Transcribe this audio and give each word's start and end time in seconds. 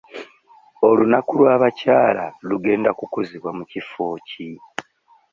Olunaku 0.87 1.31
lw'abakyala 1.39 2.25
lugenda 2.49 2.89
kukuzibwa 2.99 3.51
mu 3.57 3.63
kifo 3.71 4.05
ki? 4.27 4.49